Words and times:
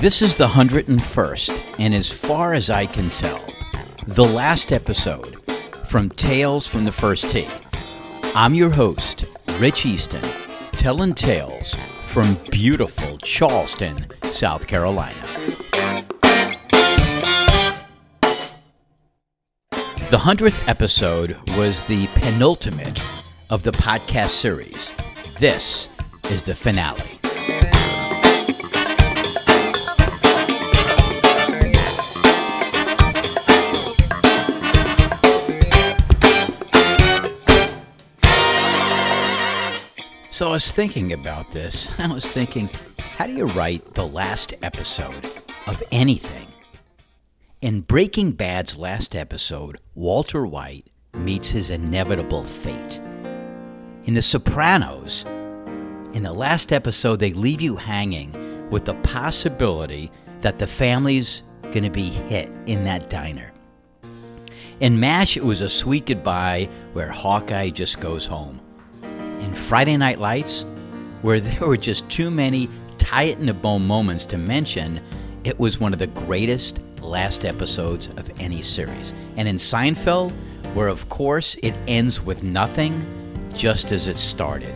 This 0.00 0.22
is 0.22 0.34
the 0.34 0.46
101st, 0.46 1.78
and 1.78 1.94
as 1.94 2.10
far 2.10 2.54
as 2.54 2.70
I 2.70 2.86
can 2.86 3.10
tell, 3.10 3.44
the 4.06 4.24
last 4.24 4.72
episode 4.72 5.36
from 5.88 6.08
Tales 6.08 6.66
from 6.66 6.86
the 6.86 6.90
First 6.90 7.30
Tee. 7.30 7.46
I'm 8.34 8.54
your 8.54 8.70
host, 8.70 9.26
Rich 9.58 9.84
Easton, 9.84 10.22
telling 10.72 11.14
tales 11.14 11.76
from 12.06 12.38
beautiful 12.50 13.18
Charleston, 13.18 14.06
South 14.22 14.66
Carolina. 14.66 15.20
The 20.08 20.16
100th 20.16 20.66
episode 20.66 21.36
was 21.58 21.82
the 21.88 22.06
penultimate 22.14 23.02
of 23.50 23.64
the 23.64 23.72
podcast 23.72 24.30
series. 24.30 24.92
This 25.38 25.90
is 26.30 26.44
the 26.44 26.54
finale. 26.54 27.19
So 40.40 40.48
I 40.48 40.52
was 40.52 40.72
thinking 40.72 41.12
about 41.12 41.52
this. 41.52 41.90
I 41.98 42.06
was 42.06 42.24
thinking, 42.24 42.70
how 42.98 43.26
do 43.26 43.34
you 43.34 43.44
write 43.44 43.84
the 43.92 44.06
last 44.06 44.54
episode 44.62 45.30
of 45.66 45.82
anything? 45.92 46.46
In 47.60 47.82
Breaking 47.82 48.32
Bad's 48.32 48.78
last 48.78 49.14
episode, 49.14 49.78
Walter 49.94 50.46
White 50.46 50.86
meets 51.12 51.50
his 51.50 51.68
inevitable 51.68 52.44
fate. 52.44 53.02
In 54.04 54.14
The 54.14 54.22
Sopranos, 54.22 55.26
in 56.14 56.22
the 56.22 56.32
last 56.32 56.72
episode, 56.72 57.20
they 57.20 57.34
leave 57.34 57.60
you 57.60 57.76
hanging 57.76 58.70
with 58.70 58.86
the 58.86 58.94
possibility 59.02 60.10
that 60.38 60.58
the 60.58 60.66
family's 60.66 61.42
going 61.64 61.82
to 61.84 61.90
be 61.90 62.08
hit 62.08 62.50
in 62.64 62.84
that 62.84 63.10
diner. 63.10 63.52
In 64.80 64.98
MASH, 64.98 65.36
it 65.36 65.44
was 65.44 65.60
a 65.60 65.68
sweet 65.68 66.06
goodbye 66.06 66.66
where 66.94 67.12
Hawkeye 67.12 67.68
just 67.68 68.00
goes 68.00 68.24
home 68.24 68.58
in 69.40 69.54
Friday 69.54 69.96
Night 69.96 70.18
Lights, 70.18 70.64
where 71.22 71.40
there 71.40 71.66
were 71.66 71.76
just 71.76 72.08
too 72.08 72.30
many 72.30 72.68
tie 72.98 73.24
it 73.24 73.38
in 73.38 73.46
the 73.46 73.54
bone 73.54 73.86
moments 73.86 74.26
to 74.26 74.38
mention, 74.38 75.02
it 75.42 75.58
was 75.58 75.80
one 75.80 75.92
of 75.92 75.98
the 75.98 76.06
greatest 76.06 76.80
last 77.00 77.44
episodes 77.44 78.08
of 78.16 78.30
any 78.38 78.62
series. 78.62 79.12
And 79.36 79.48
in 79.48 79.56
Seinfeld, 79.56 80.32
where 80.74 80.88
of 80.88 81.08
course 81.08 81.56
it 81.62 81.74
ends 81.88 82.20
with 82.20 82.42
nothing, 82.42 83.04
just 83.54 83.90
as 83.90 84.06
it 84.06 84.16
started. 84.16 84.74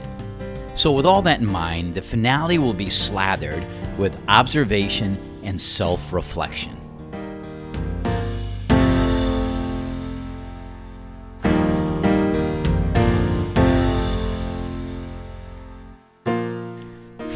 So, 0.74 0.90
with 0.90 1.06
all 1.06 1.22
that 1.22 1.40
in 1.40 1.46
mind, 1.46 1.94
the 1.94 2.02
finale 2.02 2.58
will 2.58 2.74
be 2.74 2.88
slathered 2.88 3.64
with 3.96 4.18
observation 4.26 5.16
and 5.44 5.60
self 5.60 6.12
reflection. 6.12 6.73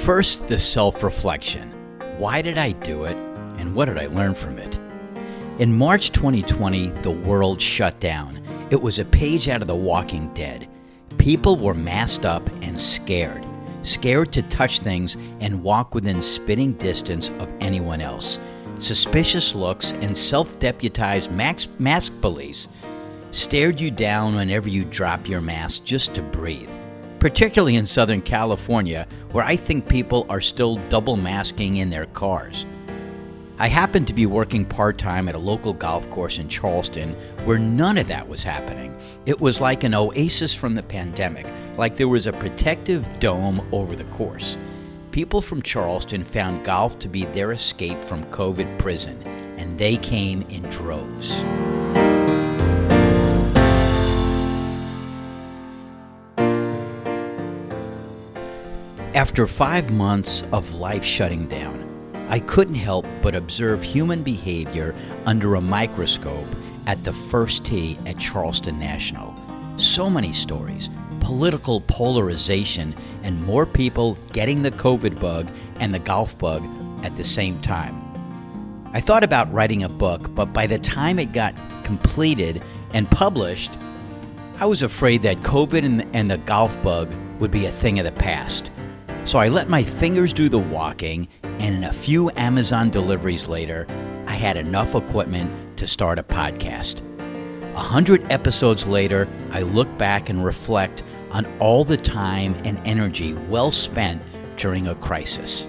First, 0.09 0.49
the 0.49 0.59
self 0.59 1.03
reflection. 1.03 1.71
Why 2.17 2.41
did 2.41 2.57
I 2.57 2.73
do 2.73 3.05
it, 3.05 3.15
and 3.59 3.75
what 3.75 3.89
did 3.89 3.99
I 3.99 4.07
learn 4.07 4.35
from 4.35 4.57
it? 4.57 4.79
In 5.59 5.77
March 5.77 6.13
2020, 6.13 6.89
the 7.03 7.11
world 7.11 7.61
shut 7.61 8.01
down. 8.01 8.41
It 8.71 8.81
was 8.81 8.99
a 8.99 9.05
page 9.05 9.51
out 9.51 9.61
of 9.61 9.69
The 9.69 9.77
Walking 9.77 10.33
Dead. 10.33 10.67
People 11.19 11.57
were 11.57 11.75
masked 11.75 12.25
up 12.25 12.49
and 12.63 12.81
scared, 12.81 13.45
scared 13.83 14.33
to 14.33 14.41
touch 14.45 14.81
things 14.81 15.19
and 15.41 15.63
walk 15.63 15.95
within 15.95 16.23
spitting 16.23 16.73
distance 16.79 17.29
of 17.39 17.53
anyone 17.61 18.01
else. 18.01 18.39
Suspicious 18.79 19.55
looks 19.55 19.93
and 19.93 20.17
self 20.17 20.59
deputized 20.59 21.31
mask 21.33 22.19
police 22.23 22.69
stared 23.31 23.79
you 23.79 23.91
down 23.91 24.37
whenever 24.37 24.71
you 24.71 24.87
drop 24.87 25.29
your 25.29 25.43
mask 25.43 25.85
just 25.85 26.15
to 26.15 26.23
breathe 26.23 26.73
particularly 27.19 27.77
in 27.77 27.87
Southern 27.87 28.21
California, 28.21 29.07
where 29.33 29.45
I 29.45 29.57
think 29.57 29.89
people 29.89 30.27
are 30.29 30.41
still 30.41 30.77
double 30.89 31.17
masking 31.17 31.79
in 31.79 31.91
their 31.91 32.07
cars. 32.07 32.67
I 33.61 33.67
happened 33.67 34.07
to 34.07 34.15
be 34.15 34.27
working 34.27 34.65
part 34.65 34.99
time 34.99 35.29
at 35.29 35.35
a 35.35 35.39
local 35.39 35.73
golf 35.73 36.09
course 36.11 36.39
in 36.39 36.49
Charleston 36.49 37.15
where 37.45 37.59
none 37.59 37.99
of 37.99 38.07
that 38.07 38.29
was 38.29 38.45
happening. 38.45 38.97
It 39.27 39.41
was 39.41 39.61
like 39.61 39.83
an 39.83 39.95
oasis 39.95 40.55
from 40.55 40.77
the 40.77 40.83
pandemic, 40.83 41.47
like 41.77 41.97
there 41.97 42.07
was 42.07 42.29
a 42.29 42.33
protective 42.33 43.05
dome 43.19 43.67
over 43.73 43.97
the 43.97 44.05
course. 44.05 44.57
People 45.11 45.43
from 45.43 45.63
Charleston 45.63 46.23
found 46.23 46.65
golf 46.65 47.01
to 47.01 47.09
be 47.09 47.25
their 47.25 47.51
escape 47.51 48.05
from 48.05 48.25
COVID 48.27 48.79
prison, 48.79 49.21
and 49.57 49.77
they 49.77 49.97
came 49.97 50.43
in 50.43 50.63
droves. 50.71 51.45
After 59.19 59.49
five 59.49 59.91
months 59.91 60.45
of 60.53 60.75
life 60.75 61.03
shutting 61.03 61.49
down, 61.49 61.85
I 62.29 62.39
couldn't 62.39 62.77
help 62.77 63.05
but 63.21 63.35
observe 63.35 63.83
human 63.83 64.23
behavior 64.23 64.95
under 65.27 65.57
a 65.57 65.61
microscope 65.61 66.47
at 66.87 67.03
the 67.03 67.13
first 67.13 67.67
tee 67.67 67.99
at 68.07 68.21
Charleston 68.21 68.79
National. 68.79 69.35
So 69.77 70.09
many 70.09 70.33
stories, 70.33 70.89
political 71.19 71.81
polarization, 71.81 72.95
and 73.25 73.45
more 73.45 73.67
people 73.67 74.17
getting 74.33 74.63
the 74.63 74.71
COVID 74.71 75.19
bug 75.19 75.49
and 75.81 75.93
the 75.93 75.99
golf 75.99 76.39
bug 76.39 76.63
at 77.05 77.17
the 77.17 77.25
same 77.25 77.61
time. 77.61 78.01
I 78.93 79.01
thought 79.01 79.25
about 79.25 79.53
writing 79.53 79.83
a 79.83 79.89
book, 79.89 80.33
but 80.33 80.53
by 80.53 80.69
the 80.69 80.79
time 80.79 81.19
it 81.19 81.33
got 81.33 81.57
completed 81.83 82.63
and 82.95 83.11
published, 83.11 83.73
I 84.61 84.67
was 84.67 84.85
afraid 84.85 85.23
that 85.23 85.39
COVID 85.39 86.07
and, 86.15 86.31
the 86.31 86.39
golf 86.39 86.81
bug 86.85 87.13
would 87.41 87.51
be 87.51 87.67
a 87.67 87.73
thing 87.73 87.99
of 87.99 88.05
the 88.05 88.13
past. 88.13 88.71
So 89.29 89.39
I 89.39 89.49
let 89.49 89.69
my 89.69 89.83
fingers 89.83 90.33
do 90.33 90.49
the 90.49 90.59
walking, 90.59 91.29
and 91.43 91.75
in 91.75 91.85
a 91.85 91.93
few 91.93 92.31
Amazon 92.31 92.89
deliveries 92.89 93.47
later, 93.47 93.87
I 94.27 94.33
had 94.33 94.57
enough 94.57 94.95
equipment 94.95 95.77
to 95.77 95.87
start 95.87 96.19
a 96.19 96.23
podcast. 96.23 97.03
A 97.75 97.83
hundred 97.83 98.25
episodes 98.33 98.87
later, 98.87 99.29
I 99.51 99.61
look 99.61 99.99
back 99.99 100.31
and 100.31 100.43
reflect 100.43 101.03
on 101.31 101.45
all 101.59 101.85
the 101.85 101.99
time 101.99 102.55
and 102.65 102.81
energy 102.87 103.35
well 103.35 103.71
spent 103.71 104.23
during 104.57 104.89
a 104.89 104.95
crisis. 104.95 105.69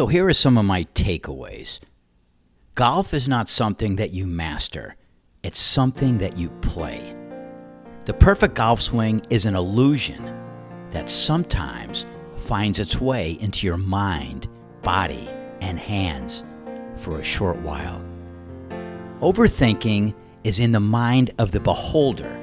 So 0.00 0.06
here 0.06 0.26
are 0.28 0.32
some 0.32 0.56
of 0.56 0.64
my 0.64 0.84
takeaways. 0.94 1.78
Golf 2.74 3.12
is 3.12 3.28
not 3.28 3.50
something 3.50 3.96
that 3.96 4.12
you 4.12 4.26
master, 4.26 4.96
it's 5.42 5.60
something 5.60 6.16
that 6.16 6.38
you 6.38 6.48
play. 6.62 7.14
The 8.06 8.14
perfect 8.14 8.54
golf 8.54 8.80
swing 8.80 9.20
is 9.28 9.44
an 9.44 9.54
illusion 9.54 10.24
that 10.90 11.10
sometimes 11.10 12.06
finds 12.34 12.78
its 12.78 12.98
way 12.98 13.32
into 13.42 13.66
your 13.66 13.76
mind, 13.76 14.48
body, 14.80 15.28
and 15.60 15.78
hands 15.78 16.46
for 16.96 17.20
a 17.20 17.22
short 17.22 17.58
while. 17.58 18.02
Overthinking 19.20 20.14
is 20.44 20.60
in 20.60 20.72
the 20.72 20.80
mind 20.80 21.32
of 21.38 21.50
the 21.50 21.60
beholder 21.60 22.34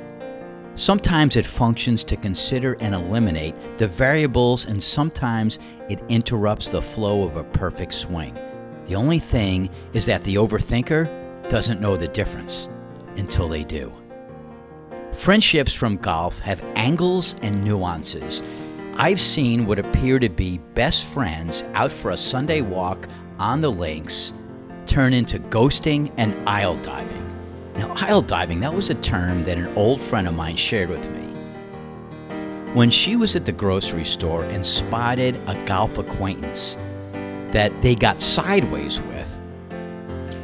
Sometimes 0.77 1.35
it 1.35 1.45
functions 1.45 2.03
to 2.03 2.15
consider 2.15 2.73
and 2.79 2.93
eliminate 2.93 3.55
the 3.79 3.87
variables, 3.87 4.65
and 4.67 4.81
sometimes 4.81 5.57
it 5.89 5.99
interrupts 6.07 6.69
the 6.69 6.81
flow 6.81 7.23
of 7.23 7.35
a 7.35 7.43
perfect 7.45 7.95
swing. 7.95 8.37
The 8.85 8.93
only 8.93 9.17
thing 9.17 9.71
is 9.93 10.05
that 10.05 10.23
the 10.23 10.35
overthinker 10.35 11.49
doesn't 11.49 11.81
know 11.81 11.97
the 11.97 12.07
difference 12.07 12.69
until 13.15 13.49
they 13.49 13.63
do. 13.63 13.91
Friendships 15.13 15.73
from 15.73 15.97
golf 15.97 16.37
have 16.39 16.63
angles 16.75 17.35
and 17.41 17.63
nuances. 17.63 18.43
I've 18.97 19.19
seen 19.19 19.65
what 19.65 19.79
appear 19.79 20.19
to 20.19 20.29
be 20.29 20.59
best 20.75 21.05
friends 21.05 21.63
out 21.73 21.91
for 21.91 22.11
a 22.11 22.17
Sunday 22.17 22.61
walk 22.61 23.07
on 23.39 23.61
the 23.61 23.71
links 23.71 24.31
turn 24.85 25.13
into 25.13 25.39
ghosting 25.39 26.13
and 26.17 26.35
aisle 26.47 26.77
diving. 26.77 27.26
Now, 27.77 27.93
aisle 27.95 28.23
diving, 28.23 28.59
that 28.61 28.73
was 28.73 28.89
a 28.89 28.95
term 28.95 29.43
that 29.43 29.59
an 29.59 29.71
old 29.75 30.01
friend 30.01 30.27
of 30.27 30.35
mine 30.35 30.55
shared 30.55 30.89
with 30.89 31.07
me. 31.11 31.27
When 32.73 32.89
she 32.89 33.15
was 33.15 33.35
at 33.35 33.45
the 33.45 33.51
grocery 33.51 34.03
store 34.03 34.43
and 34.45 34.65
spotted 34.65 35.35
a 35.47 35.65
golf 35.65 35.99
acquaintance 35.99 36.75
that 37.51 37.71
they 37.83 37.93
got 37.93 38.21
sideways 38.21 38.99
with, 39.01 39.31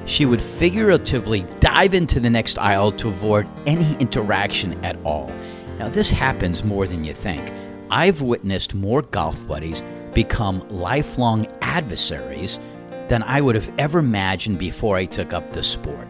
she 0.05 0.25
would 0.25 0.41
figuratively 0.41 1.43
dive 1.59 1.95
into 1.95 2.19
the 2.19 2.29
next 2.29 2.59
aisle 2.59 2.91
to 2.93 3.09
avoid 3.09 3.47
any 3.65 3.95
interaction 3.97 4.73
at 4.85 4.97
all. 5.03 5.31
Now, 5.79 5.89
this 5.89 6.11
happens 6.11 6.63
more 6.63 6.87
than 6.87 7.03
you 7.03 7.13
think. 7.13 7.51
I've 7.89 8.21
witnessed 8.21 8.75
more 8.75 9.01
golf 9.01 9.47
buddies 9.47 9.81
become 10.13 10.67
lifelong 10.69 11.47
adversaries 11.61 12.59
than 13.07 13.23
I 13.23 13.41
would 13.41 13.55
have 13.55 13.71
ever 13.79 13.99
imagined 13.99 14.59
before 14.59 14.97
I 14.97 15.05
took 15.05 15.33
up 15.33 15.51
the 15.53 15.63
sport. 15.63 16.07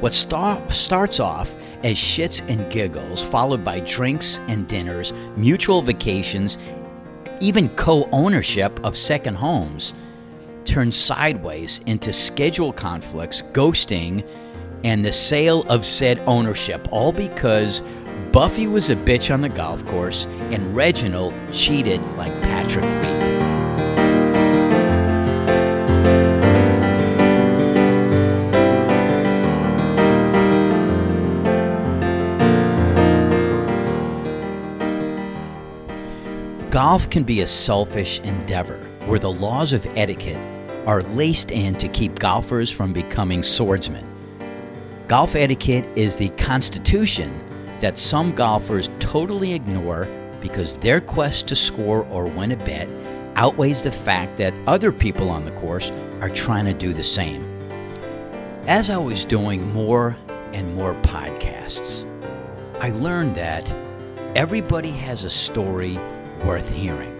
What 0.00 0.14
star- 0.14 0.62
starts 0.70 1.20
off 1.20 1.54
as 1.82 1.96
shits 1.96 2.46
and 2.48 2.70
giggles, 2.70 3.22
followed 3.22 3.64
by 3.64 3.80
drinks 3.80 4.40
and 4.48 4.68
dinners, 4.68 5.12
mutual 5.36 5.82
vacations, 5.82 6.58
even 7.40 7.68
co 7.70 8.08
ownership 8.12 8.78
of 8.84 8.96
second 8.96 9.34
homes, 9.34 9.94
turns 10.64 10.96
sideways 10.96 11.80
into 11.86 12.12
schedule 12.12 12.72
conflicts, 12.72 13.42
ghosting, 13.52 14.26
and 14.84 15.04
the 15.04 15.12
sale 15.12 15.62
of 15.64 15.84
said 15.84 16.20
ownership, 16.26 16.86
all 16.90 17.12
because 17.12 17.82
Buffy 18.32 18.66
was 18.66 18.90
a 18.90 18.96
bitch 18.96 19.32
on 19.32 19.42
the 19.42 19.48
golf 19.48 19.84
course 19.86 20.24
and 20.50 20.74
Reginald 20.74 21.34
cheated 21.52 22.00
like 22.16 22.32
Patrick 22.42 22.84
Reed. 22.84 23.21
Golf 36.72 37.10
can 37.10 37.22
be 37.22 37.42
a 37.42 37.46
selfish 37.46 38.18
endeavor 38.20 38.78
where 39.04 39.18
the 39.18 39.30
laws 39.30 39.74
of 39.74 39.86
etiquette 39.94 40.40
are 40.86 41.02
laced 41.02 41.50
in 41.50 41.74
to 41.74 41.86
keep 41.86 42.18
golfers 42.18 42.70
from 42.70 42.94
becoming 42.94 43.42
swordsmen. 43.42 44.08
Golf 45.06 45.36
etiquette 45.36 45.86
is 45.96 46.16
the 46.16 46.30
constitution 46.30 47.44
that 47.82 47.98
some 47.98 48.32
golfers 48.32 48.88
totally 49.00 49.52
ignore 49.52 50.08
because 50.40 50.78
their 50.78 50.98
quest 50.98 51.46
to 51.48 51.56
score 51.56 52.06
or 52.06 52.24
win 52.24 52.52
a 52.52 52.56
bet 52.56 52.88
outweighs 53.34 53.82
the 53.82 53.92
fact 53.92 54.38
that 54.38 54.54
other 54.66 54.92
people 54.92 55.28
on 55.28 55.44
the 55.44 55.50
course 55.50 55.90
are 56.22 56.30
trying 56.30 56.64
to 56.64 56.72
do 56.72 56.94
the 56.94 57.04
same. 57.04 57.44
As 58.66 58.88
I 58.88 58.96
was 58.96 59.26
doing 59.26 59.70
more 59.74 60.16
and 60.54 60.74
more 60.74 60.94
podcasts, 61.02 62.08
I 62.80 62.92
learned 62.92 63.34
that 63.34 63.70
everybody 64.34 64.92
has 64.92 65.24
a 65.24 65.30
story 65.30 65.98
worth 66.44 66.70
hearing. 66.70 67.16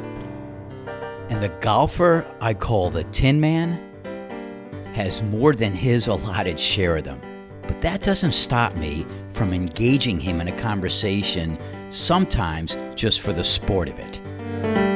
And 1.31 1.43
the 1.43 1.49
golfer 1.61 2.27
I 2.41 2.55
call 2.55 2.91
the 2.91 3.05
Tin 3.05 3.41
Man 3.41 3.81
has 4.95 5.23
more 5.23 5.55
than 5.55 5.73
his 5.73 6.07
allotted 6.07 6.61
share 6.61 6.97
of 6.97 7.05
them. 7.05 7.21
But 7.63 7.81
that 7.81 8.03
doesn't 8.03 8.33
stop 8.33 8.75
me 8.77 9.07
from 9.31 9.55
engaging 9.55 10.21
him 10.21 10.41
in 10.41 10.49
a 10.49 10.59
conversation, 10.59 11.59
sometimes 11.91 12.77
just 12.95 13.21
for 13.21 13.33
the 13.33 13.45
sport 13.45 13.89
of 13.89 13.99
it. 13.99 14.92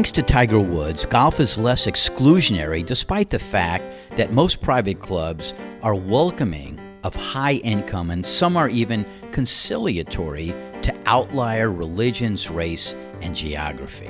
Thanks 0.00 0.12
to 0.12 0.22
Tiger 0.22 0.58
Woods, 0.58 1.04
golf 1.04 1.40
is 1.40 1.58
less 1.58 1.86
exclusionary 1.86 2.82
despite 2.86 3.28
the 3.28 3.38
fact 3.38 3.84
that 4.16 4.32
most 4.32 4.62
private 4.62 4.98
clubs 4.98 5.52
are 5.82 5.94
welcoming 5.94 6.80
of 7.04 7.14
high 7.14 7.56
income 7.56 8.10
and 8.10 8.24
some 8.24 8.56
are 8.56 8.70
even 8.70 9.04
conciliatory 9.30 10.54
to 10.80 10.98
outlier 11.04 11.70
religions, 11.70 12.48
race, 12.48 12.96
and 13.20 13.36
geography. 13.36 14.08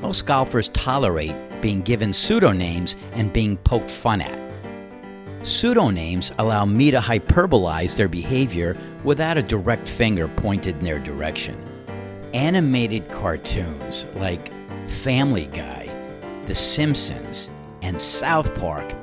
Most 0.00 0.26
golfers 0.26 0.70
tolerate 0.70 1.36
being 1.62 1.80
given 1.80 2.10
pseudonames 2.10 2.96
and 3.12 3.32
being 3.32 3.58
poked 3.58 3.92
fun 3.92 4.20
at. 4.22 4.36
Pseudonames 5.42 6.34
allow 6.40 6.64
me 6.64 6.90
to 6.90 6.98
hyperbolize 6.98 7.94
their 7.94 8.08
behavior 8.08 8.76
without 9.04 9.38
a 9.38 9.42
direct 9.42 9.86
finger 9.86 10.26
pointed 10.26 10.76
in 10.78 10.84
their 10.84 10.98
direction 10.98 11.77
animated 12.34 13.08
cartoons 13.10 14.06
like 14.16 14.52
Family 14.88 15.46
Guy, 15.46 15.88
The 16.46 16.54
Simpsons, 16.54 17.50
and 17.82 18.00
South 18.00 18.54
Park 18.56 18.94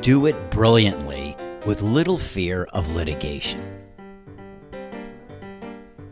do 0.00 0.26
it 0.26 0.50
brilliantly 0.50 1.36
with 1.66 1.82
little 1.82 2.18
fear 2.18 2.64
of 2.72 2.88
litigation. 2.94 3.62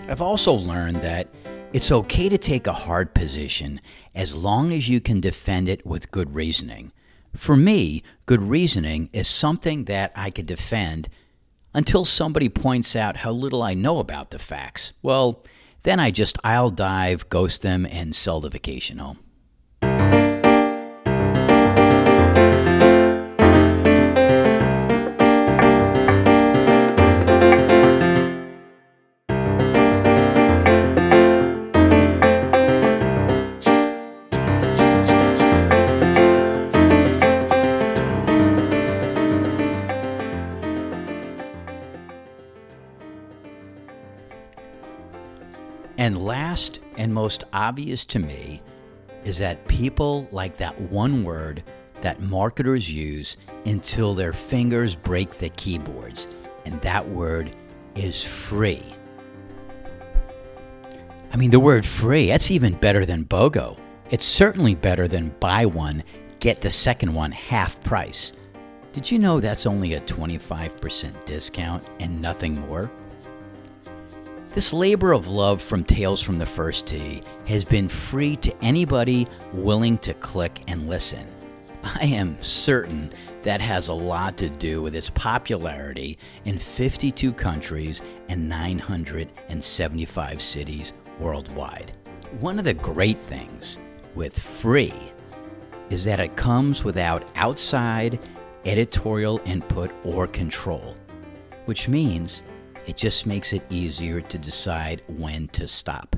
I've 0.08 0.23
also 0.23 0.53
learned 0.53 1.03
that 1.03 1.29
it's 1.73 1.91
okay 1.91 2.29
to 2.29 2.38
take 2.38 2.67
a 2.67 2.73
hard 2.73 3.12
position 3.12 3.81
as 4.14 4.35
long 4.35 4.73
as 4.73 4.88
you 4.88 5.00
can 5.00 5.20
defend 5.20 5.69
it 5.69 5.85
with 5.85 6.11
good 6.11 6.35
reasoning. 6.35 6.93
For 7.35 7.56
me, 7.56 8.03
good 8.25 8.43
reasoning 8.43 9.11
is 9.12 9.29
something 9.29 9.85
that 9.85 10.12
I 10.14 10.31
could 10.31 10.47
defend 10.47 11.08
until 11.75 12.05
somebody 12.05 12.49
points 12.49 12.97
out 12.97 13.19
how 13.19 13.32
little 13.32 13.62
I 13.62 13.75
know 13.75 13.99
about 13.99 14.31
the 14.31 14.38
facts. 14.38 14.94
Well, 15.03 15.44
then 15.87 16.00
I 16.00 16.11
just 16.11 16.37
I'll 16.43 16.71
dive, 16.71 17.29
ghost 17.29 17.62
them, 17.62 17.87
and 17.87 18.12
sell 18.12 18.41
the 18.41 18.50
vacation 18.50 18.99
home. 18.99 19.21
And 47.06 47.14
most 47.14 47.44
obvious 47.53 48.05
to 48.05 48.19
me 48.19 48.61
is 49.23 49.38
that 49.38 49.69
people 49.69 50.26
like 50.32 50.56
that 50.56 50.79
one 50.91 51.23
word 51.23 51.62
that 52.00 52.20
marketers 52.20 52.91
use 52.91 53.37
until 53.64 54.12
their 54.12 54.32
fingers 54.32 54.97
break 54.97 55.38
the 55.38 55.49
keyboards, 55.50 56.26
and 56.64 56.81
that 56.82 57.08
word 57.08 57.55
is 57.94 58.25
free. 58.25 58.82
I 61.32 61.36
mean, 61.36 61.53
the 61.53 61.60
word 61.60 61.86
free, 61.86 62.27
that's 62.27 62.51
even 62.51 62.75
better 62.75 63.06
than 63.06 63.25
BOGO. 63.25 63.79
It's 64.10 64.27
certainly 64.27 64.75
better 64.75 65.06
than 65.06 65.29
buy 65.39 65.65
one, 65.65 66.03
get 66.41 66.60
the 66.60 66.70
second 66.70 67.15
one 67.15 67.31
half 67.31 67.81
price. 67.84 68.32
Did 68.93 69.08
you 69.13 69.20
know 69.20 69.39
that's 69.39 69.65
only 69.65 69.94
a 69.94 70.01
25% 70.01 71.25
discount 71.25 71.84
and 72.01 72.20
nothing 72.20 72.58
more? 72.63 72.91
This 74.56 74.72
labor 74.72 75.13
of 75.13 75.29
love 75.29 75.60
from 75.60 75.84
Tales 75.84 76.22
from 76.22 76.39
the 76.39 76.46
First 76.46 76.86
Tee 76.86 77.22
has 77.46 77.63
been 77.63 77.91
free 77.91 78.36
to 78.36 78.56
anybody 78.65 79.27
willing 79.53 79.98
to 79.98 80.15
click 80.15 80.63
and 80.67 80.89
listen. 80.89 81.27
I 81.84 82.06
am 82.06 82.43
certain 82.43 83.10
that 83.43 83.60
has 83.60 83.89
a 83.89 83.93
lot 83.93 84.39
to 84.39 84.48
do 84.48 84.81
with 84.81 84.94
its 84.94 85.10
popularity 85.10 86.17
in 86.46 86.58
52 86.58 87.34
countries 87.34 88.01
and 88.31 88.48
975 88.48 90.41
cities 90.41 90.94
worldwide. 91.20 91.93
One 92.41 92.58
of 92.58 92.65
the 92.65 92.72
great 92.72 93.19
things 93.19 93.79
with 94.15 94.39
free 94.39 95.13
is 95.91 96.03
that 96.05 96.19
it 96.19 96.34
comes 96.34 96.82
without 96.82 97.31
outside 97.34 98.19
editorial 98.65 99.39
input 99.44 99.91
or 100.03 100.27
control, 100.27 100.96
which 101.67 101.89
means 101.89 102.43
it 102.86 102.96
just 102.96 103.26
makes 103.26 103.52
it 103.52 103.62
easier 103.70 104.20
to 104.20 104.38
decide 104.38 105.02
when 105.08 105.48
to 105.48 105.66
stop. 105.66 106.16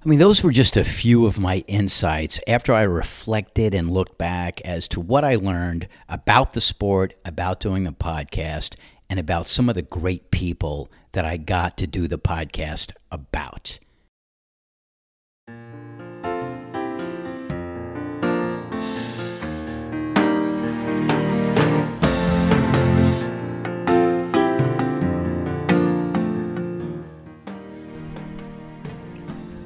I 0.00 0.10
mean, 0.10 0.18
those 0.18 0.42
were 0.42 0.52
just 0.52 0.76
a 0.76 0.84
few 0.84 1.26
of 1.26 1.38
my 1.38 1.64
insights 1.66 2.40
after 2.48 2.72
I 2.72 2.82
reflected 2.82 3.74
and 3.74 3.90
looked 3.90 4.16
back 4.16 4.60
as 4.62 4.88
to 4.88 5.00
what 5.00 5.22
I 5.22 5.34
learned 5.34 5.86
about 6.08 6.54
the 6.54 6.60
sport, 6.60 7.14
about 7.24 7.60
doing 7.60 7.84
the 7.84 7.92
podcast, 7.92 8.74
and 9.10 9.20
about 9.20 9.48
some 9.48 9.68
of 9.68 9.74
the 9.74 9.82
great 9.82 10.30
people 10.30 10.90
that 11.12 11.24
I 11.24 11.36
got 11.36 11.76
to 11.78 11.86
do 11.86 12.08
the 12.08 12.18
podcast 12.18 12.92
about. 13.10 13.78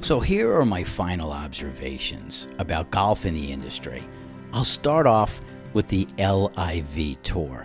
So, 0.02 0.18
here 0.18 0.52
are 0.52 0.66
my 0.66 0.82
final 0.82 1.30
observations 1.30 2.48
about 2.58 2.90
golf 2.90 3.24
in 3.24 3.34
the 3.34 3.52
industry. 3.52 4.02
I'll 4.52 4.64
start 4.64 5.06
off 5.06 5.40
with 5.74 5.86
the 5.86 6.08
LIV 6.18 7.22
Tour. 7.22 7.64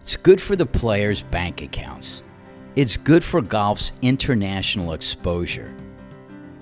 It's 0.00 0.16
good 0.16 0.40
for 0.40 0.56
the 0.56 0.64
players' 0.64 1.20
bank 1.20 1.60
accounts. 1.60 2.22
It's 2.74 2.96
good 2.96 3.22
for 3.22 3.42
golf's 3.42 3.92
international 4.00 4.94
exposure. 4.94 5.76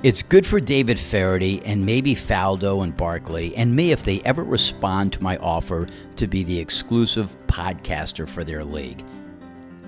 It's 0.03 0.23
good 0.23 0.45
for 0.45 0.59
David 0.59 0.99
Feherty 0.99 1.63
and 1.65 1.87
maybe 1.87 2.17
Faldo 2.17 2.83
and 2.83 2.97
Barkley 2.97 3.55
and 3.55 3.77
me 3.77 3.93
if 3.93 4.03
they 4.03 4.23
ever 4.23 4.43
respond 4.43 5.13
to 5.13 5.23
my 5.23 5.37
offer 5.37 5.87
to 6.17 6.27
be 6.27 6.43
the 6.43 6.59
exclusive 6.59 7.37
podcaster 7.47 8.29
for 8.29 8.43
their 8.43 8.65
league. 8.65 9.05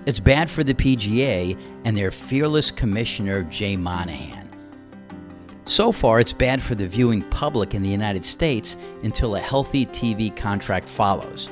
It's 0.06 0.20
bad 0.20 0.48
for 0.48 0.62
the 0.62 0.74
PGA 0.74 1.60
and 1.84 1.96
their 1.96 2.12
fearless 2.12 2.70
commissioner, 2.70 3.42
Jay 3.42 3.76
Monahan. 3.76 4.45
So 5.68 5.90
far, 5.90 6.20
it's 6.20 6.32
bad 6.32 6.62
for 6.62 6.76
the 6.76 6.86
viewing 6.86 7.22
public 7.22 7.74
in 7.74 7.82
the 7.82 7.88
United 7.88 8.24
States 8.24 8.76
until 9.02 9.34
a 9.34 9.40
healthy 9.40 9.84
TV 9.84 10.34
contract 10.34 10.88
follows. 10.88 11.50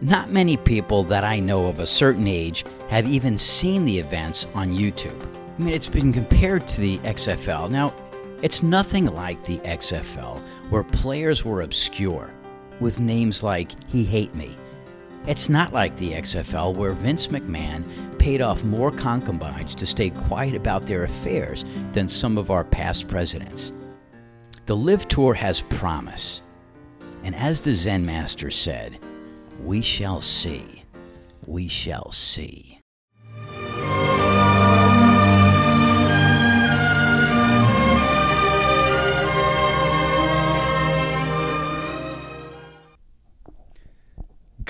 Not 0.00 0.30
many 0.30 0.56
people 0.56 1.04
that 1.04 1.22
I 1.22 1.38
know 1.38 1.66
of 1.66 1.80
a 1.80 1.86
certain 1.86 2.26
age 2.26 2.64
have 2.88 3.06
even 3.06 3.36
seen 3.36 3.84
the 3.84 3.98
events 3.98 4.46
on 4.54 4.72
YouTube. 4.72 5.22
I 5.58 5.62
mean, 5.62 5.74
it's 5.74 5.86
been 5.86 6.14
compared 6.14 6.66
to 6.68 6.80
the 6.80 6.96
XFL. 7.00 7.70
Now, 7.70 7.94
it's 8.40 8.62
nothing 8.62 9.04
like 9.04 9.44
the 9.44 9.58
XFL, 9.58 10.42
where 10.70 10.82
players 10.82 11.44
were 11.44 11.60
obscure, 11.60 12.32
with 12.80 13.00
names 13.00 13.42
like 13.42 13.72
He 13.86 14.04
Hate 14.04 14.34
Me. 14.34 14.56
It's 15.26 15.48
not 15.48 15.72
like 15.72 15.96
the 15.96 16.12
XFL, 16.12 16.76
where 16.76 16.92
Vince 16.92 17.28
McMahon 17.28 17.84
paid 18.18 18.42
off 18.42 18.62
more 18.62 18.90
concubines 18.90 19.74
to 19.76 19.86
stay 19.86 20.10
quiet 20.10 20.54
about 20.54 20.86
their 20.86 21.04
affairs 21.04 21.64
than 21.92 22.10
some 22.10 22.36
of 22.36 22.50
our 22.50 22.62
past 22.62 23.08
presidents. 23.08 23.72
The 24.66 24.76
LIV 24.76 25.08
Tour 25.08 25.34
has 25.34 25.62
promise. 25.62 26.42
And 27.22 27.34
as 27.34 27.62
the 27.62 27.72
Zen 27.72 28.04
Master 28.04 28.50
said, 28.50 28.98
we 29.62 29.80
shall 29.80 30.20
see. 30.20 30.84
We 31.46 31.68
shall 31.68 32.12
see. 32.12 32.73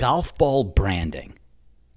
Golf 0.05 0.37
ball 0.37 0.63
branding. 0.63 1.33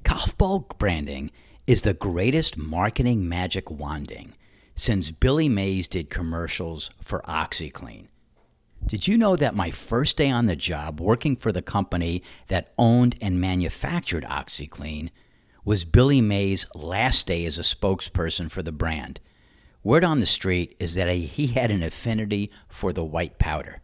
Golf 0.02 0.38
ball 0.38 0.60
branding 0.78 1.30
is 1.66 1.82
the 1.82 1.92
greatest 1.92 2.56
marketing 2.56 3.28
magic 3.28 3.70
wanding 3.70 4.32
since 4.74 5.10
Billy 5.10 5.46
Mays 5.46 5.86
did 5.86 6.08
commercials 6.08 6.90
for 7.02 7.20
OxiClean. 7.28 8.06
Did 8.86 9.08
you 9.08 9.18
know 9.18 9.36
that 9.36 9.54
my 9.54 9.70
first 9.70 10.16
day 10.16 10.30
on 10.30 10.46
the 10.46 10.56
job 10.56 11.02
working 11.02 11.36
for 11.36 11.52
the 11.52 11.60
company 11.60 12.22
that 12.46 12.72
owned 12.78 13.18
and 13.20 13.42
manufactured 13.42 14.24
OxiClean 14.24 15.10
was 15.66 15.84
Billy 15.84 16.22
Mays' 16.22 16.64
last 16.74 17.26
day 17.26 17.44
as 17.44 17.58
a 17.58 17.60
spokesperson 17.60 18.50
for 18.50 18.62
the 18.62 18.72
brand? 18.72 19.20
Word 19.84 20.02
on 20.02 20.20
the 20.20 20.24
street 20.24 20.74
is 20.80 20.94
that 20.94 21.10
he 21.10 21.48
had 21.48 21.70
an 21.70 21.82
affinity 21.82 22.50
for 22.68 22.94
the 22.94 23.04
white 23.04 23.38
powder. 23.38 23.82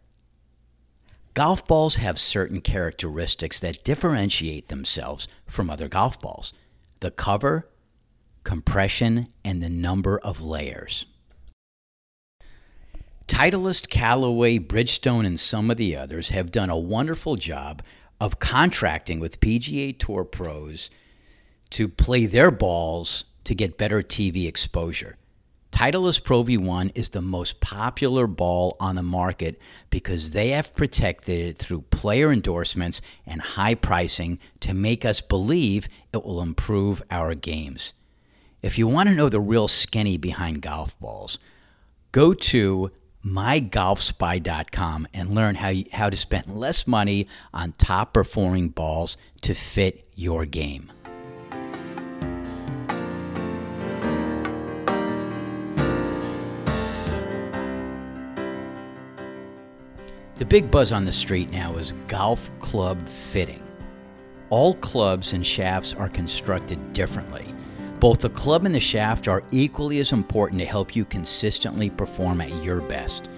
Golf 1.35 1.67
balls 1.67 1.97
have 1.97 2.21
certain 2.21 2.61
characteristics 2.61 3.59
that 3.59 3.83
differentiate 3.83 4.69
themselves 4.69 5.27
from 5.47 5.69
other 5.69 5.89
golf 5.89 6.21
balls 6.21 6.53
the 7.01 7.11
cover, 7.11 7.69
compression, 8.45 9.29
and 9.45 9.63
the 9.63 9.69
number 9.69 10.19
of 10.21 10.41
layers. 10.41 11.07
Titleist, 13.27 13.91
Callaway, 13.91 14.59
Bridgestone, 14.59 15.27
and 15.27 15.39
some 15.41 15.71
of 15.71 15.77
the 15.77 15.97
others 15.97 16.29
have 16.29 16.53
done 16.53 16.71
a 16.71 16.79
wonderful 16.79 17.37
job 17.37 17.83
of 18.21 18.39
contracting 18.39 19.19
with 19.19 19.41
PGA 19.41 19.99
Tour 19.99 20.25
pros 20.25 20.89
to 21.71 21.89
play 21.89 22.27
their 22.27 22.51
balls 22.51 23.25
to 23.45 23.55
get 23.55 23.77
better 23.77 24.03
TV 24.03 24.47
exposure. 24.47 25.17
Titleist 25.75 26.23
Pro 26.23 26.45
V1 26.45 26.93
is 26.95 27.09
the 27.09 27.21
most 27.21 27.59
popular 27.59 28.29
ball 28.29 28.77
on 28.79 28.95
the 28.95 29.03
market 29.03 29.61
because 29.91 30.31
they 30.31 30.51
have 30.51 30.73
protected 30.73 31.41
it 31.41 31.59
through 31.59 31.81
player 31.91 32.31
endorsements 32.31 33.01
and 33.27 33.41
high 33.41 33.75
pricing 33.75 34.39
to 34.61 34.73
make 34.73 35.05
us 35.05 35.21
believe 35.21 35.89
it 36.13 36.25
will 36.25 36.41
improve 36.41 37.03
our 37.11 37.35
games. 37.35 37.93
If 38.63 38.79
you 38.79 38.87
want 38.87 39.09
to 39.09 39.17
know 39.17 39.29
the 39.29 39.41
real 39.41 39.67
skinny 39.67 40.17
behind 40.17 40.63
golf 40.63 40.97
balls, 41.01 41.41
go 42.13 42.35
to 42.35 42.93
mygolfspy.com 43.27 45.09
and 45.13 45.35
learn 45.35 45.57
how, 45.57 45.71
you, 45.71 45.87
how 45.93 46.09
to 46.09 46.17
spend 46.17 46.57
less 46.57 46.87
money 46.87 47.27
on 47.53 47.73
top 47.73 48.13
performing 48.15 48.69
balls 48.69 49.17
to 49.41 49.55
fit 49.55 50.09
your 50.15 50.47
game. 50.47 50.93
The 60.37 60.45
big 60.45 60.69
buzz 60.69 60.91
on 60.91 61.05
the 61.05 61.13
street 61.13 61.53
now 61.53 61.77
is 61.77 61.95
golf 62.09 62.51
club 62.59 63.09
fitting. 63.09 63.63
All 64.51 64.75
clubs 64.75 65.33
and 65.33 65.47
shafts 65.47 65.95
are 65.95 66.09
constructed 66.09 66.93
differently. 66.93 67.55
Both 68.01 68.21
the 68.21 68.31
club 68.31 68.65
and 68.65 68.75
the 68.75 68.81
shaft 68.81 69.29
are 69.29 69.45
equally 69.53 70.01
as 70.01 70.11
important 70.11 70.61
to 70.61 70.67
help 70.67 70.97
you 70.97 71.05
consistently 71.05 71.89
perform 71.89 72.41
at 72.41 72.65
your 72.65 72.81
best. 72.81 73.29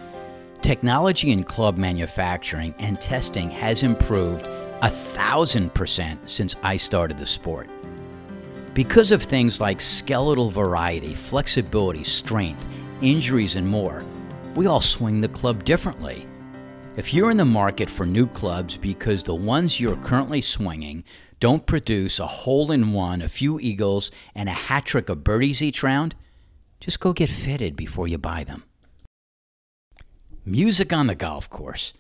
Technology 0.63 1.33
in 1.33 1.45
club 1.45 1.77
manufacturing 1.77 2.75
and 2.79 2.99
testing 2.99 3.51
has 3.51 3.83
improved 3.83 4.47
a 4.81 4.89
thousand 4.89 5.75
percent 5.75 6.31
since 6.31 6.57
I 6.63 6.79
started 6.79 7.19
the 7.19 7.27
sport. 7.27 7.69
Because 8.73 9.11
of 9.11 9.23
things 9.23 9.61
like 9.61 9.83
skeletal 9.83 10.51
variety, 10.51 11.15
flexibility, 11.15 12.05
strength, 12.05 12.67
injuries, 13.03 13.55
and 13.55 13.69
more, 13.69 14.03
we 14.55 14.67
all 14.67 14.81
swing 14.81 15.21
the 15.21 15.29
club 15.29 15.63
differently. 15.65 16.27
If 16.97 17.13
you're 17.13 17.31
in 17.31 17.37
the 17.37 17.45
market 17.45 17.91
for 17.91 18.07
new 18.07 18.27
clubs 18.27 18.79
because 18.79 19.23
the 19.23 19.35
ones 19.35 19.79
you're 19.79 19.99
currently 19.99 20.41
swinging 20.41 21.05
don't 21.41 21.67
produce 21.67 22.19
a 22.19 22.27
hole 22.27 22.73
in 22.73 22.95
one, 22.95 23.21
a 23.21 23.29
few 23.29 23.61
eagles, 23.61 24.11
and 24.35 24.49
a 24.49 24.53
hat 24.53 24.87
trick 24.87 25.11
of 25.11 25.23
birdies 25.23 25.61
each 25.61 25.83
round, 25.83 26.15
just 26.81 26.99
go 26.99 27.13
get 27.13 27.29
fitted 27.29 27.77
before 27.77 28.09
you 28.09 28.17
buy 28.17 28.45
them. 28.45 28.65
Music 30.47 30.91
on 30.91 31.07
the 31.07 31.15
golf 31.15 31.51
course. 31.51 31.93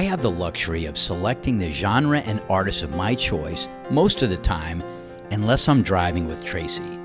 I 0.00 0.04
have 0.04 0.22
the 0.22 0.30
luxury 0.30 0.86
of 0.86 0.96
selecting 0.96 1.58
the 1.58 1.70
genre 1.70 2.20
and 2.20 2.40
artist 2.48 2.82
of 2.82 2.96
my 2.96 3.14
choice 3.14 3.68
most 3.90 4.22
of 4.22 4.30
the 4.30 4.38
time, 4.38 4.82
unless 5.30 5.68
I'm 5.68 5.82
driving 5.82 6.26
with 6.26 6.42
Tracy. 6.42 6.98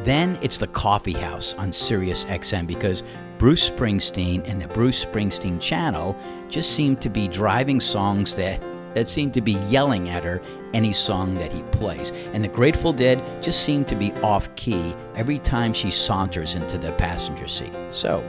Then 0.00 0.38
it's 0.42 0.58
the 0.58 0.66
Coffee 0.66 1.14
House 1.14 1.54
on 1.54 1.72
Sirius 1.72 2.26
XM 2.26 2.66
because 2.66 3.02
Bruce 3.38 3.70
Springsteen 3.70 4.46
and 4.46 4.60
the 4.60 4.68
Bruce 4.68 5.06
Springsteen 5.06 5.58
channel 5.58 6.14
just 6.50 6.72
seem 6.72 6.96
to 6.96 7.08
be 7.08 7.28
driving 7.28 7.80
songs 7.80 8.36
that 8.36 8.60
that 8.94 9.08
seem 9.08 9.30
to 9.32 9.40
be 9.40 9.54
yelling 9.70 10.10
at 10.10 10.22
her 10.22 10.42
any 10.74 10.92
song 10.92 11.36
that 11.36 11.50
he 11.50 11.62
plays. 11.72 12.10
And 12.34 12.44
the 12.44 12.48
Grateful 12.48 12.92
Dead 12.92 13.42
just 13.42 13.64
seem 13.64 13.86
to 13.86 13.96
be 13.96 14.12
off 14.16 14.54
key 14.54 14.94
every 15.16 15.38
time 15.38 15.72
she 15.72 15.90
saunters 15.90 16.56
into 16.56 16.76
the 16.76 16.92
passenger 16.92 17.48
seat. 17.48 17.72
So, 17.90 18.22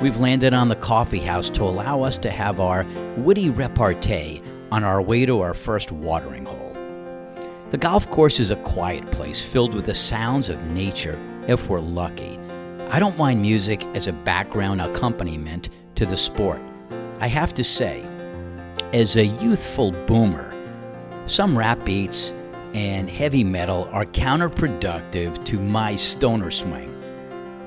we've 0.00 0.18
landed 0.18 0.52
on 0.52 0.68
the 0.68 0.76
coffee 0.76 1.20
house 1.20 1.48
to 1.50 1.62
allow 1.62 2.02
us 2.02 2.18
to 2.18 2.30
have 2.30 2.60
our 2.60 2.84
witty 3.16 3.50
repartee 3.50 4.42
on 4.70 4.84
our 4.84 5.00
way 5.00 5.24
to 5.24 5.40
our 5.40 5.54
first 5.54 5.90
watering 5.92 6.44
hole. 6.44 6.72
The 7.70 7.78
golf 7.78 8.08
course 8.10 8.38
is 8.38 8.50
a 8.50 8.56
quiet 8.56 9.10
place 9.10 9.42
filled 9.42 9.74
with 9.74 9.86
the 9.86 9.94
sounds 9.94 10.48
of 10.48 10.62
nature 10.66 11.18
if 11.48 11.68
we're 11.68 11.80
lucky. 11.80 12.38
I 12.90 13.00
don't 13.00 13.18
mind 13.18 13.42
music 13.42 13.84
as 13.94 14.06
a 14.06 14.12
background 14.12 14.80
accompaniment 14.80 15.70
to 15.96 16.06
the 16.06 16.16
sport. 16.16 16.60
I 17.20 17.28
have 17.28 17.54
to 17.54 17.64
say, 17.64 18.04
as 18.92 19.16
a 19.16 19.26
youthful 19.26 19.92
boomer, 20.06 20.54
some 21.26 21.58
rap 21.58 21.84
beats 21.84 22.32
and 22.74 23.08
heavy 23.08 23.42
metal 23.42 23.88
are 23.92 24.04
counterproductive 24.04 25.44
to 25.46 25.58
my 25.58 25.96
stoner 25.96 26.50
swing 26.50 26.95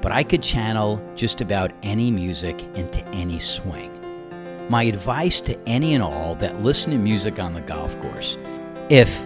but 0.02 0.12
I 0.12 0.24
could 0.24 0.44
channel 0.44 1.02
just 1.16 1.42
about 1.42 1.72
any 1.84 2.12
music 2.12 2.64
into 2.76 3.06
any 3.10 3.40
swing. 3.40 3.92
My 4.70 4.84
advice 4.84 5.42
to 5.42 5.60
any 5.68 5.94
and 5.96 6.04
all 6.04 6.36
that 6.36 6.62
listen 6.62 6.92
to 6.92 6.98
music 6.98 7.40
on 7.40 7.54
the 7.54 7.62
golf 7.62 8.00
course 8.00 8.38
if 8.90 9.26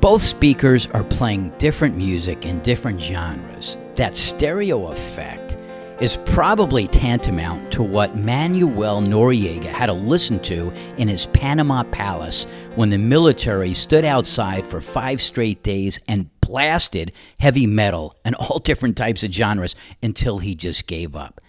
both 0.00 0.22
speakers 0.22 0.86
are 0.88 1.04
playing 1.04 1.50
different 1.58 1.96
music 1.96 2.46
in 2.46 2.60
different 2.60 3.00
genres, 3.00 3.76
that 3.96 4.16
stereo 4.16 4.92
effect 4.92 5.56
is 6.00 6.16
probably 6.24 6.86
tantamount 6.86 7.70
to 7.72 7.82
what 7.82 8.16
Manuel 8.16 9.02
Noriega 9.02 9.66
had 9.66 9.86
to 9.86 9.92
listen 9.92 10.38
to 10.40 10.72
in 10.96 11.08
his 11.08 11.26
Panama 11.26 11.82
Palace 11.84 12.46
when 12.74 12.88
the 12.88 12.96
military 12.96 13.74
stood 13.74 14.04
outside 14.04 14.64
for 14.64 14.80
five 14.80 15.20
straight 15.20 15.62
days 15.62 15.98
and 16.08 16.30
blasted 16.40 17.12
heavy 17.38 17.66
metal 17.66 18.16
and 18.24 18.34
all 18.36 18.58
different 18.64 18.96
types 18.96 19.22
of 19.22 19.32
genres 19.32 19.76
until 20.02 20.38
he 20.38 20.54
just 20.54 20.86
gave 20.86 21.14
up. 21.14 21.40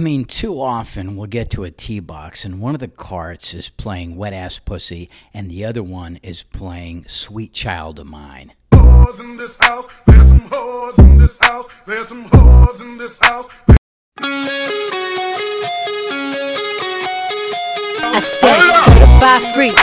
I 0.00 0.02
mean, 0.02 0.24
too 0.24 0.58
often 0.58 1.14
we'll 1.14 1.26
get 1.26 1.50
to 1.50 1.64
a 1.64 1.70
tee 1.70 2.00
box 2.00 2.46
and 2.46 2.58
one 2.58 2.72
of 2.72 2.80
the 2.80 2.88
carts 2.88 3.52
is 3.52 3.68
playing 3.68 4.16
Wet 4.16 4.32
Ass 4.32 4.58
Pussy 4.58 5.10
and 5.34 5.50
the 5.50 5.62
other 5.66 5.82
one 5.82 6.18
is 6.22 6.42
playing 6.42 7.04
Sweet 7.06 7.52
Child 7.52 8.00
of 8.00 8.06
Mine. 8.06 8.54
in 8.72 9.36
this 9.36 9.58
house. 9.60 9.86
There's 10.06 10.28
some 10.28 10.40
whores 10.48 10.98
in 10.98 11.18
this 11.18 11.36
house. 11.42 11.66
There's 11.86 12.08
some 12.08 12.24
whores 12.30 12.80
in 12.80 12.96
this 12.96 13.18
house. 13.18 13.46
I 18.00 18.20
said 18.22 18.62
certified 18.86 19.54
free, 19.54 19.76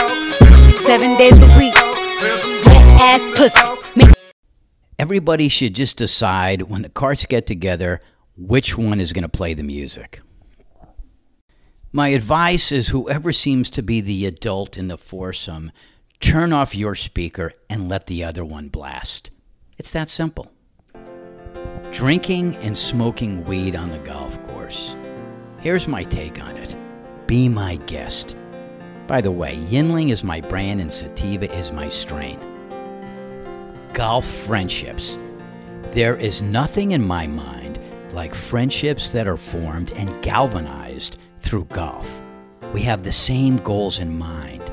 seven 0.78 1.16
days 1.16 1.40
a 1.40 1.46
week. 1.56 1.76
Wet 2.66 2.84
ass 3.00 3.28
pussy. 3.38 4.10
Everybody 4.98 5.48
should 5.48 5.74
just 5.74 5.96
decide 5.96 6.62
when 6.62 6.82
the 6.82 6.88
carts 6.88 7.24
get 7.24 7.46
together 7.46 8.00
which 8.38 8.78
one 8.78 9.00
is 9.00 9.12
going 9.12 9.22
to 9.22 9.28
play 9.28 9.52
the 9.52 9.62
music. 9.62 10.20
My 11.90 12.08
advice 12.08 12.70
is 12.70 12.88
whoever 12.88 13.32
seems 13.32 13.68
to 13.70 13.82
be 13.82 14.00
the 14.00 14.26
adult 14.26 14.76
in 14.76 14.88
the 14.88 14.98
foursome, 14.98 15.72
turn 16.20 16.52
off 16.52 16.74
your 16.74 16.94
speaker 16.94 17.52
and 17.68 17.88
let 17.88 18.06
the 18.06 18.22
other 18.22 18.44
one 18.44 18.68
blast. 18.68 19.30
It's 19.78 19.92
that 19.92 20.08
simple. 20.08 20.52
Drinking 21.90 22.56
and 22.56 22.76
smoking 22.76 23.44
weed 23.44 23.74
on 23.74 23.90
the 23.90 23.98
golf 23.98 24.40
course. 24.44 24.94
Here's 25.60 25.88
my 25.88 26.04
take 26.04 26.40
on 26.40 26.56
it 26.56 26.76
Be 27.26 27.48
my 27.48 27.76
guest. 27.86 28.36
By 29.06 29.20
the 29.20 29.32
way, 29.32 29.56
Yuengling 29.68 30.10
is 30.10 30.22
my 30.22 30.40
brand 30.42 30.80
and 30.80 30.92
Sativa 30.92 31.50
is 31.52 31.72
my 31.72 31.88
strain. 31.88 32.38
Golf 33.94 34.26
friendships. 34.26 35.18
There 35.92 36.14
is 36.14 36.42
nothing 36.42 36.92
in 36.92 37.04
my 37.04 37.26
mind 37.26 37.67
like 38.12 38.34
friendships 38.34 39.10
that 39.10 39.26
are 39.28 39.36
formed 39.36 39.92
and 39.92 40.22
galvanized 40.22 41.18
through 41.40 41.64
golf. 41.66 42.20
We 42.72 42.82
have 42.82 43.02
the 43.02 43.12
same 43.12 43.56
goals 43.58 43.98
in 43.98 44.18
mind 44.18 44.70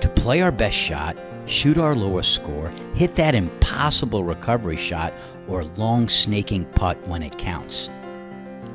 to 0.00 0.08
play 0.08 0.42
our 0.42 0.52
best 0.52 0.76
shot, 0.76 1.16
shoot 1.46 1.78
our 1.78 1.94
lowest 1.94 2.34
score, 2.34 2.72
hit 2.94 3.16
that 3.16 3.34
impossible 3.34 4.24
recovery 4.24 4.76
shot, 4.76 5.14
or 5.46 5.64
long 5.64 6.08
snaking 6.08 6.64
putt 6.64 6.98
when 7.06 7.22
it 7.22 7.38
counts. 7.38 7.88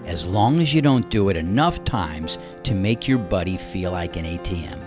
As 0.06 0.26
long 0.26 0.60
as 0.62 0.74
you 0.74 0.82
don't 0.82 1.10
do 1.10 1.30
it 1.30 1.38
enough 1.38 1.84
times 1.84 2.40
to 2.64 2.74
make 2.74 3.08
your 3.08 3.20
buddy 3.20 3.58
feel 3.58 3.92
like 3.92 4.16
an 4.16 4.26
ATM. 4.26 4.80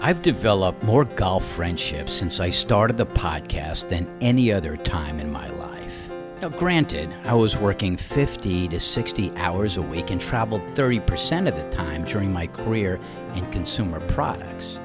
I've 0.00 0.22
developed 0.22 0.84
more 0.84 1.04
golf 1.04 1.44
friendships 1.44 2.12
since 2.12 2.38
I 2.38 2.50
started 2.50 2.96
the 2.96 3.06
podcast 3.06 3.88
than 3.88 4.08
any 4.20 4.52
other 4.52 4.76
time 4.76 5.18
in 5.18 5.32
my 5.32 5.50
life. 5.50 5.67
Now, 6.40 6.50
granted, 6.50 7.12
I 7.24 7.34
was 7.34 7.56
working 7.56 7.96
50 7.96 8.68
to 8.68 8.78
60 8.78 9.32
hours 9.34 9.76
a 9.76 9.82
week 9.82 10.12
and 10.12 10.20
traveled 10.20 10.62
30% 10.74 11.48
of 11.48 11.56
the 11.56 11.68
time 11.70 12.04
during 12.04 12.32
my 12.32 12.46
career 12.46 13.00
in 13.34 13.50
consumer 13.50 13.98
products. 14.10 14.78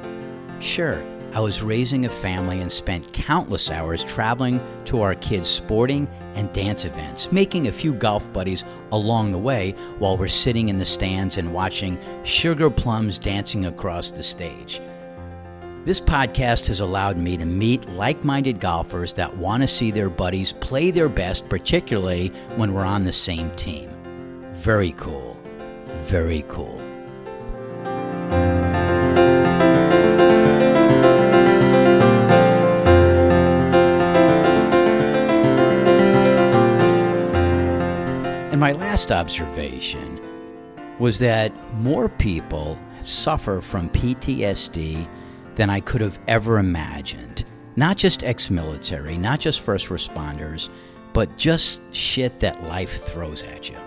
Sure, 0.62 1.05
I 1.31 1.39
was 1.41 1.62
raising 1.62 2.05
a 2.05 2.10
family 2.10 2.59
and 2.59 2.72
spent 2.72 3.13
countless 3.13 3.70
hours 3.70 4.03
traveling 4.03 4.63
to 4.85 5.03
our 5.03 5.13
kids' 5.13 5.48
sporting 5.48 6.07
and 6.33 6.51
dance 6.53 6.85
events, 6.85 7.31
making 7.31 7.68
a 7.68 7.72
few 7.72 7.94
golf 7.94 8.33
buddies 8.33 8.66
along 8.92 9.31
the 9.31 9.37
way 9.37 9.75
while 10.00 10.18
we're 10.18 10.29
sitting 10.29 10.70
in 10.70 10.79
the 10.79 10.85
stands 10.85 11.37
and 11.37 11.53
watching 11.53 12.00
sugar 12.24 12.72
plums 12.72 13.20
dancing 13.20 13.68
across 13.68 14.09
the 14.09 14.24
stage. 14.24 14.81
This 15.85 16.00
podcast 16.00 16.67
has 16.67 16.79
allowed 16.79 17.17
me 17.17 17.35
to 17.35 17.43
meet 17.43 17.89
like 17.89 18.24
minded 18.24 18.61
golfers 18.61 19.11
that 19.15 19.35
want 19.35 19.63
to 19.63 19.67
see 19.67 19.91
their 19.91 20.09
buddies 20.09 20.53
play 20.53 20.91
their 20.91 21.09
best, 21.09 21.50
particularly 21.50 22.29
when 22.55 22.74
we're 22.74 22.85
on 22.85 23.03
the 23.03 23.11
same 23.11 23.53
team. 23.57 23.89
Very 24.53 24.93
cool. 24.93 25.37
Very 26.03 26.46
cool. 26.48 26.79
And 38.51 38.57
my 38.57 38.72
last 38.72 39.11
observation 39.11 40.22
was 40.98 41.19
that 41.19 41.51
more 41.74 42.07
people 42.07 42.79
suffer 43.01 43.59
from 43.59 43.89
PTSD 43.89 45.09
than 45.55 45.70
I 45.70 45.79
could 45.79 46.01
have 46.01 46.20
ever 46.27 46.57
imagined. 46.57 47.46
Not 47.75 47.98
just 47.98 48.24
ex 48.24 48.50
military, 48.50 49.18
not 49.18 49.39
just 49.39 49.61
first 49.61 49.87
responders, 49.87 50.70
but 51.13 51.37
just 51.37 51.81
shit 51.92 52.39
that 52.39 52.63
life 52.63 53.03
throws 53.03 53.44
at 53.44 53.70
you. 53.70 53.77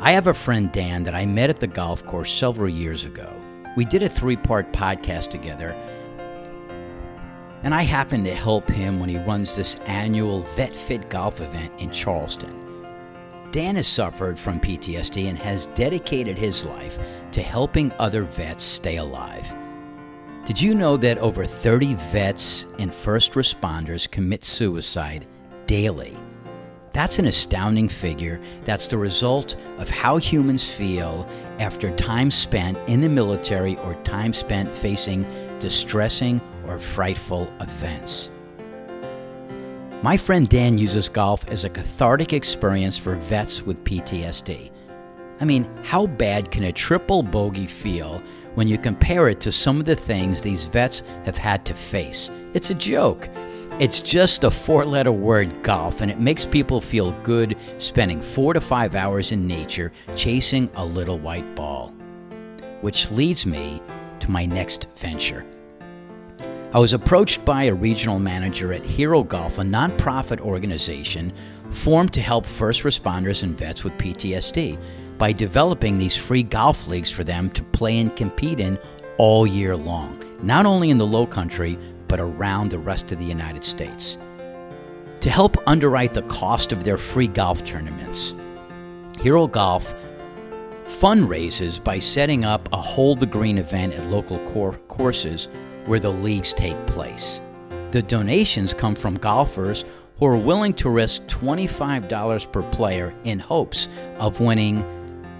I 0.00 0.12
have 0.12 0.26
a 0.26 0.34
friend, 0.34 0.70
Dan, 0.72 1.04
that 1.04 1.14
I 1.14 1.24
met 1.24 1.50
at 1.50 1.60
the 1.60 1.66
golf 1.66 2.04
course 2.04 2.32
several 2.32 2.68
years 2.68 3.04
ago. 3.04 3.32
We 3.76 3.84
did 3.84 4.02
a 4.02 4.08
three 4.08 4.36
part 4.36 4.72
podcast 4.72 5.30
together, 5.30 5.70
and 7.62 7.74
I 7.74 7.82
happen 7.82 8.22
to 8.24 8.34
help 8.34 8.68
him 8.68 9.00
when 9.00 9.08
he 9.08 9.18
runs 9.18 9.56
this 9.56 9.76
annual 9.86 10.42
Vet 10.42 10.76
Fit 10.76 11.08
golf 11.08 11.40
event 11.40 11.72
in 11.78 11.90
Charleston. 11.90 12.62
Dan 13.50 13.76
has 13.76 13.86
suffered 13.86 14.38
from 14.38 14.60
PTSD 14.60 15.28
and 15.28 15.38
has 15.38 15.66
dedicated 15.68 16.36
his 16.36 16.64
life 16.64 16.98
to 17.32 17.42
helping 17.42 17.90
other 17.92 18.24
vets 18.24 18.62
stay 18.62 18.96
alive. 18.96 19.46
Did 20.46 20.62
you 20.62 20.76
know 20.76 20.96
that 20.98 21.18
over 21.18 21.44
30 21.44 21.94
vets 22.12 22.68
and 22.78 22.94
first 22.94 23.32
responders 23.32 24.08
commit 24.08 24.44
suicide 24.44 25.26
daily? 25.66 26.16
That's 26.92 27.18
an 27.18 27.26
astounding 27.26 27.88
figure. 27.88 28.40
That's 28.64 28.86
the 28.86 28.96
result 28.96 29.56
of 29.78 29.90
how 29.90 30.18
humans 30.18 30.62
feel 30.62 31.28
after 31.58 31.90
time 31.96 32.30
spent 32.30 32.78
in 32.86 33.00
the 33.00 33.08
military 33.08 33.76
or 33.78 33.96
time 34.04 34.32
spent 34.32 34.72
facing 34.72 35.26
distressing 35.58 36.40
or 36.68 36.78
frightful 36.78 37.52
events. 37.58 38.30
My 40.00 40.16
friend 40.16 40.48
Dan 40.48 40.78
uses 40.78 41.08
golf 41.08 41.44
as 41.48 41.64
a 41.64 41.70
cathartic 41.70 42.32
experience 42.32 42.96
for 42.96 43.16
vets 43.16 43.62
with 43.62 43.82
PTSD. 43.82 44.70
I 45.40 45.44
mean, 45.44 45.68
how 45.82 46.06
bad 46.06 46.52
can 46.52 46.62
a 46.62 46.72
triple 46.72 47.24
bogey 47.24 47.66
feel 47.66 48.22
when 48.56 48.66
you 48.66 48.78
compare 48.78 49.28
it 49.28 49.38
to 49.40 49.52
some 49.52 49.78
of 49.78 49.84
the 49.84 49.94
things 49.94 50.42
these 50.42 50.64
vets 50.64 51.02
have 51.24 51.36
had 51.36 51.64
to 51.66 51.74
face. 51.74 52.30
It's 52.54 52.70
a 52.70 52.74
joke. 52.74 53.28
It's 53.78 54.00
just 54.00 54.44
a 54.44 54.50
four 54.50 54.86
letter 54.86 55.12
word, 55.12 55.62
golf, 55.62 56.00
and 56.00 56.10
it 56.10 56.18
makes 56.18 56.46
people 56.46 56.80
feel 56.80 57.12
good 57.22 57.56
spending 57.76 58.22
four 58.22 58.54
to 58.54 58.60
five 58.60 58.94
hours 58.94 59.30
in 59.32 59.46
nature 59.46 59.92
chasing 60.16 60.70
a 60.74 60.84
little 60.84 61.18
white 61.18 61.54
ball. 61.54 61.90
Which 62.80 63.10
leads 63.10 63.44
me 63.44 63.82
to 64.20 64.30
my 64.30 64.46
next 64.46 64.88
venture. 64.96 65.44
I 66.72 66.78
was 66.78 66.94
approached 66.94 67.44
by 67.44 67.64
a 67.64 67.74
regional 67.74 68.18
manager 68.18 68.72
at 68.72 68.84
Hero 68.84 69.22
Golf, 69.22 69.58
a 69.58 69.62
nonprofit 69.62 70.40
organization 70.40 71.32
formed 71.70 72.14
to 72.14 72.22
help 72.22 72.46
first 72.46 72.82
responders 72.82 73.42
and 73.42 73.56
vets 73.56 73.84
with 73.84 73.92
PTSD 73.98 74.78
by 75.18 75.32
developing 75.32 75.98
these 75.98 76.16
free 76.16 76.42
golf 76.42 76.86
leagues 76.86 77.10
for 77.10 77.24
them 77.24 77.50
to 77.50 77.62
play 77.62 77.98
and 77.98 78.14
compete 78.14 78.60
in 78.60 78.78
all 79.18 79.46
year 79.46 79.74
long, 79.74 80.22
not 80.42 80.66
only 80.66 80.90
in 80.90 80.98
the 80.98 81.06
low 81.06 81.26
country, 81.26 81.78
but 82.08 82.20
around 82.20 82.70
the 82.70 82.78
rest 82.78 83.12
of 83.12 83.18
the 83.18 83.24
United 83.24 83.64
States. 83.64 84.18
To 85.20 85.30
help 85.30 85.56
underwrite 85.66 86.14
the 86.14 86.22
cost 86.22 86.72
of 86.72 86.84
their 86.84 86.98
free 86.98 87.26
golf 87.26 87.64
tournaments, 87.64 88.34
Hero 89.18 89.46
Golf 89.46 89.94
fundraises 90.84 91.82
by 91.82 91.98
setting 91.98 92.44
up 92.44 92.68
a 92.72 92.76
Hold 92.76 93.20
the 93.20 93.26
Green 93.26 93.58
event 93.58 93.94
at 93.94 94.10
local 94.10 94.38
cor- 94.50 94.78
courses 94.88 95.48
where 95.86 95.98
the 95.98 96.12
leagues 96.12 96.52
take 96.52 96.76
place. 96.86 97.40
The 97.90 98.02
donations 98.02 98.74
come 98.74 98.94
from 98.94 99.16
golfers 99.16 99.84
who 100.18 100.26
are 100.26 100.36
willing 100.36 100.74
to 100.74 100.90
risk 100.90 101.22
$25 101.24 102.52
per 102.52 102.62
player 102.70 103.14
in 103.24 103.38
hopes 103.38 103.88
of 104.18 104.40
winning 104.40 104.84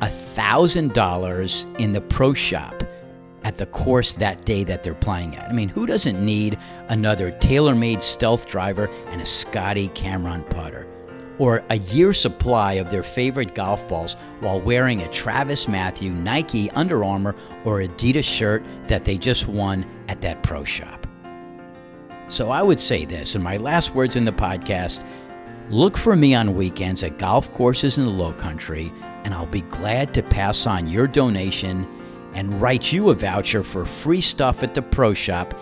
$1,000 0.01 1.81
in 1.81 1.93
the 1.93 2.01
pro 2.01 2.35
shop 2.35 2.83
at 3.45 3.59
the 3.59 3.67
course 3.67 4.15
that 4.15 4.45
day 4.45 4.65
that 4.65 4.83
they're 4.83 4.95
playing 4.95 5.37
at. 5.37 5.49
I 5.49 5.53
mean, 5.53 5.69
who 5.69 5.87
doesn't 5.87 6.25
need 6.25 6.59
another 6.89 7.31
TaylorMade 7.33 8.03
stealth 8.03 8.49
driver 8.49 8.89
and 9.09 9.21
a 9.21 9.27
Scotty 9.27 9.89
Cameron 9.89 10.43
putter? 10.45 10.87
Or 11.39 11.63
a 11.69 11.77
year 11.77 12.13
supply 12.13 12.73
of 12.75 12.91
their 12.91 13.03
favorite 13.03 13.55
golf 13.55 13.87
balls 13.87 14.17
while 14.41 14.61
wearing 14.61 15.03
a 15.03 15.09
Travis 15.09 15.69
Mathew, 15.69 16.11
Nike, 16.11 16.71
Under 16.71 17.05
Armour, 17.05 17.35
or 17.65 17.81
Adidas 17.81 18.25
shirt 18.25 18.65
that 18.87 19.05
they 19.05 19.19
just 19.19 19.47
won 19.47 19.87
at 20.09 20.23
that 20.23 20.43
pro 20.43 20.65
shop. 20.65 21.07
So 22.29 22.51
I 22.51 22.63
would 22.63 22.81
say 22.81 23.05
this, 23.05 23.35
and 23.35 23.45
my 23.45 23.59
last 23.59 23.95
words 23.95 24.17
in 24.17 24.25
the 24.25 24.33
podcast 24.33 25.07
look 25.71 25.97
for 25.97 26.17
me 26.17 26.35
on 26.35 26.57
weekends 26.57 27.03
at 27.05 27.19
golf 27.19 27.53
courses 27.53 27.99
in 27.99 28.05
the 28.05 28.11
low 28.11 28.33
country, 28.33 28.93
and 29.27 29.35
I'll 29.35 29.45
be 29.45 29.62
glad 29.62 30.15
to 30.15 30.23
pass 30.23 30.69
on 30.69 30.87
your 30.87 31.09
donation 31.09 31.85
and 32.35 32.62
write 32.62 32.93
you 32.93 33.11
a 33.11 33.15
voucher 33.17 33.65
for 33.65 33.85
free 33.85 34.21
stuff 34.21 34.62
at 34.62 34.73
the 34.73 34.83
pro 34.83 35.15
shop. 35.15 35.53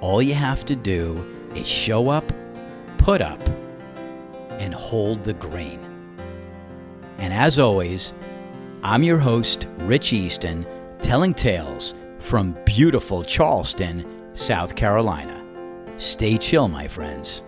All 0.00 0.20
you 0.20 0.34
have 0.34 0.64
to 0.64 0.74
do 0.74 1.24
is 1.54 1.64
show 1.64 2.08
up, 2.08 2.32
put 2.98 3.22
up, 3.22 3.38
and 4.58 4.74
hold 4.74 5.22
the 5.22 5.34
green. 5.34 5.78
And 7.18 7.32
as 7.32 7.60
always, 7.60 8.12
I'm 8.82 9.04
your 9.04 9.18
host, 9.18 9.68
Rich 9.78 10.12
Easton, 10.12 10.66
telling 11.00 11.34
tales 11.34 11.94
from 12.18 12.58
beautiful 12.64 13.22
Charleston, 13.22 14.04
South 14.34 14.74
Carolina. 14.74 15.40
Stay 15.98 16.36
chill, 16.36 16.66
my 16.66 16.88
friends. 16.88 17.44